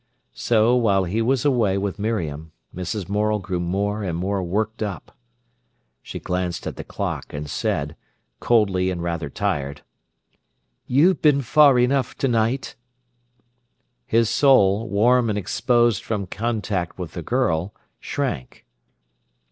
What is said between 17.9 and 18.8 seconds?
shrank.